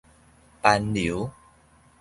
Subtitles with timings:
[0.63, 1.31] 攀留